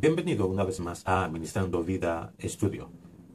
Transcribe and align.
Bienvenido 0.00 0.46
una 0.46 0.64
vez 0.64 0.80
más 0.80 1.06
a 1.06 1.24
Administrando 1.24 1.84
Vida 1.84 2.32
Estudio. 2.38 2.90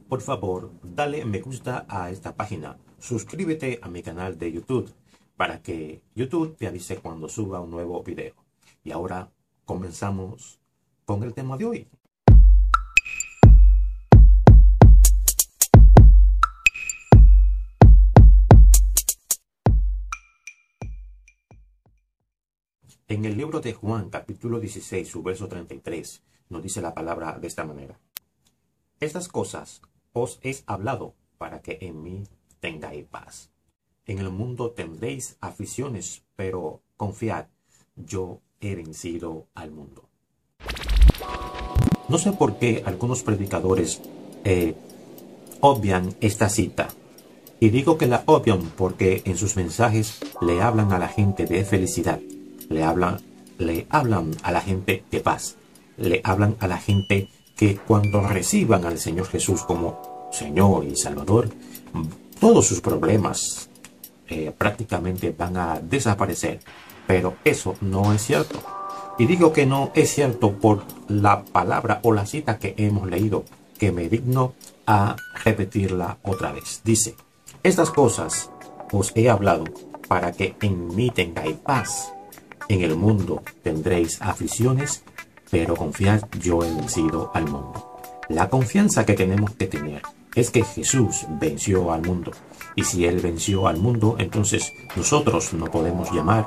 Por 0.08 0.20
favor, 0.20 0.72
dale 0.82 1.24
me 1.24 1.40
gusta 1.40 1.86
a 1.88 2.10
esta 2.10 2.34
página. 2.34 2.76
Suscríbete 2.98 3.78
a 3.82 3.88
mi 3.88 4.02
canal 4.02 4.36
de 4.36 4.50
YouTube 4.50 4.92
para 5.36 5.62
que 5.62 6.02
YouTube 6.16 6.56
te 6.56 6.66
avise 6.66 6.96
cuando 6.96 7.28
suba 7.28 7.60
un 7.60 7.70
nuevo 7.70 8.02
video. 8.02 8.34
Y 8.82 8.90
ahora 8.90 9.30
comenzamos 9.64 10.58
con 11.04 11.22
el 11.22 11.34
tema 11.34 11.56
de 11.56 11.66
hoy. 11.66 11.88
En 23.08 23.24
el 23.24 23.36
libro 23.36 23.60
de 23.60 23.72
Juan, 23.72 24.10
capítulo 24.10 24.58
16, 24.58 25.06
su 25.06 25.22
verso 25.22 25.46
33, 25.46 26.24
nos 26.48 26.60
dice 26.60 26.82
la 26.82 26.92
palabra 26.92 27.38
de 27.38 27.46
esta 27.46 27.64
manera. 27.64 28.00
Estas 28.98 29.28
cosas 29.28 29.80
os 30.12 30.40
he 30.42 30.56
hablado 30.66 31.14
para 31.38 31.62
que 31.62 31.78
en 31.82 32.02
mí 32.02 32.24
tengáis 32.58 33.04
paz. 33.04 33.52
En 34.06 34.18
el 34.18 34.30
mundo 34.30 34.72
tendréis 34.72 35.36
aficiones, 35.40 36.24
pero 36.34 36.82
confiad, 36.96 37.46
yo 37.94 38.40
he 38.60 38.74
vencido 38.74 39.46
al 39.54 39.70
mundo. 39.70 40.08
No 42.08 42.18
sé 42.18 42.32
por 42.32 42.58
qué 42.58 42.82
algunos 42.86 43.22
predicadores 43.22 44.02
eh, 44.42 44.74
obvian 45.60 46.16
esta 46.20 46.48
cita. 46.48 46.88
Y 47.60 47.68
digo 47.68 47.98
que 47.98 48.08
la 48.08 48.24
obvian 48.26 48.62
porque 48.76 49.22
en 49.26 49.36
sus 49.36 49.54
mensajes 49.54 50.18
le 50.40 50.60
hablan 50.60 50.92
a 50.92 50.98
la 50.98 51.06
gente 51.06 51.46
de 51.46 51.64
felicidad 51.64 52.18
le 52.68 52.84
hablan, 52.84 53.20
le 53.58 53.86
hablan 53.90 54.30
a 54.42 54.52
la 54.52 54.60
gente 54.60 55.04
de 55.10 55.20
paz, 55.20 55.56
le 55.96 56.20
hablan 56.24 56.56
a 56.60 56.66
la 56.66 56.78
gente 56.78 57.28
que 57.56 57.76
cuando 57.76 58.20
reciban 58.20 58.84
al 58.84 58.98
Señor 58.98 59.26
Jesús 59.26 59.62
como 59.62 60.28
Señor 60.32 60.84
y 60.84 60.96
Salvador, 60.96 61.48
todos 62.38 62.66
sus 62.66 62.80
problemas 62.80 63.70
eh, 64.28 64.52
prácticamente 64.56 65.34
van 65.36 65.56
a 65.56 65.80
desaparecer. 65.80 66.60
Pero 67.06 67.36
eso 67.44 67.76
no 67.80 68.12
es 68.12 68.22
cierto. 68.22 68.60
Y 69.18 69.26
digo 69.26 69.52
que 69.52 69.64
no 69.64 69.92
es 69.94 70.10
cierto 70.10 70.52
por 70.52 70.84
la 71.08 71.44
palabra 71.44 72.00
o 72.02 72.12
la 72.12 72.26
cita 72.26 72.58
que 72.58 72.74
hemos 72.76 73.08
leído, 73.08 73.44
que 73.78 73.92
me 73.92 74.08
digno 74.08 74.54
a 74.86 75.16
repetirla 75.44 76.18
otra 76.22 76.52
vez. 76.52 76.82
Dice, 76.84 77.14
estas 77.62 77.90
cosas 77.90 78.50
os 78.92 79.12
he 79.14 79.30
hablado 79.30 79.64
para 80.08 80.32
que 80.32 80.56
en 80.60 80.94
mí 80.94 81.10
tengáis 81.10 81.56
paz. 81.56 82.12
En 82.68 82.82
el 82.82 82.96
mundo 82.96 83.42
tendréis 83.62 84.20
aflicciones, 84.20 85.02
pero 85.50 85.76
confiad, 85.76 86.22
yo 86.40 86.62
he 86.64 86.72
vencido 86.72 87.30
al 87.34 87.44
mundo. 87.44 88.00
La 88.28 88.48
confianza 88.48 89.06
que 89.06 89.14
tenemos 89.14 89.52
que 89.52 89.66
tener 89.66 90.02
es 90.34 90.50
que 90.50 90.64
Jesús 90.64 91.26
venció 91.40 91.92
al 91.92 92.02
mundo. 92.02 92.32
Y 92.74 92.84
si 92.84 93.06
Él 93.06 93.20
venció 93.20 93.68
al 93.68 93.78
mundo, 93.78 94.16
entonces 94.18 94.72
nosotros 94.96 95.52
no 95.54 95.66
podemos 95.66 96.10
llamar 96.12 96.46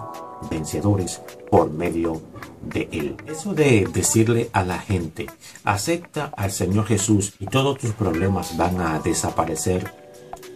vencedores 0.52 1.22
por 1.50 1.72
medio 1.72 2.22
de 2.62 2.90
Él. 2.92 3.18
Eso 3.26 3.54
de 3.54 3.88
decirle 3.92 4.50
a 4.54 4.64
la 4.64 4.80
gente, 4.80 5.28
acepta 5.64 6.32
al 6.36 6.52
Señor 6.52 6.86
Jesús 6.86 7.34
y 7.40 7.46
todos 7.46 7.78
tus 7.80 7.92
problemas 7.92 8.58
van 8.58 8.80
a 8.82 9.00
desaparecer, 9.00 9.94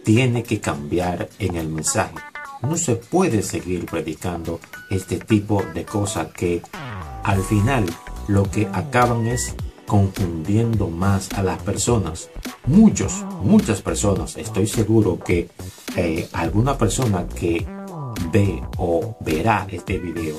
tiene 0.04 0.42
que 0.42 0.60
cambiar 0.60 1.28
en 1.38 1.56
el 1.56 1.68
mensaje. 1.68 2.14
No 2.62 2.76
se 2.76 2.96
puede 2.96 3.42
seguir 3.42 3.86
predicando 3.86 4.60
este 4.90 5.18
tipo 5.18 5.62
de 5.74 5.84
cosas 5.84 6.28
que 6.28 6.62
al 7.22 7.42
final 7.42 7.84
lo 8.28 8.44
que 8.50 8.68
acaban 8.72 9.26
es 9.26 9.54
confundiendo 9.86 10.88
más 10.88 11.32
a 11.32 11.42
las 11.42 11.62
personas. 11.62 12.30
Muchos, 12.66 13.24
muchas 13.42 13.82
personas, 13.82 14.36
estoy 14.36 14.66
seguro 14.66 15.18
que 15.18 15.50
eh, 15.96 16.28
alguna 16.32 16.78
persona 16.78 17.26
que 17.26 17.66
ve 18.32 18.62
o 18.78 19.16
verá 19.20 19.66
este 19.70 19.98
video 19.98 20.36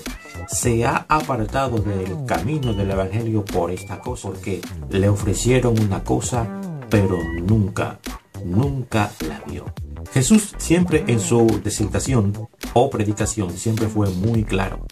se 0.47 0.85
ha 0.85 1.05
apartado 1.07 1.77
del 1.77 2.25
camino 2.25 2.73
del 2.73 2.91
Evangelio 2.91 3.43
por 3.45 3.71
esta 3.71 3.99
cosa, 3.99 4.29
porque 4.29 4.61
le 4.89 5.09
ofrecieron 5.09 5.79
una 5.79 6.03
cosa, 6.03 6.47
pero 6.89 7.17
nunca, 7.41 7.99
nunca 8.43 9.11
la 9.27 9.41
vio. 9.47 9.65
Jesús 10.11 10.53
siempre 10.57 11.03
en 11.07 11.19
su 11.19 11.61
disertación 11.63 12.47
o 12.73 12.89
predicación 12.89 13.55
siempre 13.57 13.87
fue 13.87 14.09
muy 14.09 14.43
claro, 14.43 14.85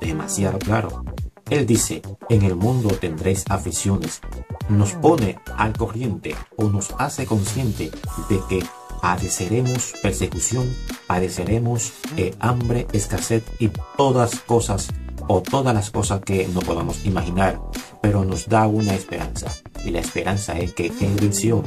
demasiado 0.00 0.58
claro. 0.58 1.04
Él 1.50 1.66
dice, 1.66 2.00
en 2.28 2.42
el 2.42 2.54
mundo 2.54 2.90
tendréis 2.90 3.44
aficiones. 3.48 4.20
Nos 4.68 4.92
pone 4.92 5.38
al 5.56 5.76
corriente 5.76 6.36
o 6.56 6.68
nos 6.68 6.94
hace 6.98 7.26
consciente 7.26 7.90
de 8.28 8.40
que 8.48 8.64
padeceremos 9.02 9.94
persecución, 10.00 10.72
padeceremos 11.08 11.92
eh, 12.16 12.34
hambre, 12.38 12.86
escasez 12.92 13.42
y 13.58 13.70
todas 13.96 14.40
cosas 14.40 14.88
o 15.26 15.42
todas 15.42 15.74
las 15.74 15.90
cosas 15.90 16.20
que 16.20 16.48
no 16.48 16.60
podamos 16.60 17.04
imaginar, 17.04 17.60
pero 18.00 18.24
nos 18.24 18.48
da 18.48 18.66
una 18.66 18.94
esperanza. 18.94 19.52
Y 19.84 19.90
la 19.90 20.00
esperanza 20.00 20.58
es 20.58 20.74
que 20.74 20.86
Él 20.86 21.16
venció. 21.20 21.62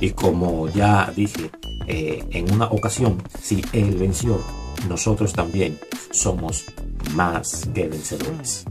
Y 0.00 0.10
como 0.10 0.68
ya 0.68 1.12
dije, 1.14 1.50
eh, 1.86 2.24
en 2.30 2.52
una 2.52 2.66
ocasión, 2.66 3.22
si 3.40 3.62
Él 3.72 3.96
venció, 3.96 4.40
nosotros 4.88 5.32
también 5.32 5.78
somos 6.10 6.64
más 7.14 7.68
que 7.74 7.88
vencedores. 7.88 8.64